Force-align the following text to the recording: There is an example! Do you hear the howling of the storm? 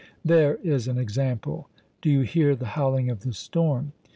There 0.25 0.55
is 0.63 0.87
an 0.87 0.97
example! 0.97 1.69
Do 2.01 2.09
you 2.09 2.21
hear 2.21 2.55
the 2.55 2.65
howling 2.73 3.11
of 3.11 3.19
the 3.19 3.33
storm? 3.33 3.93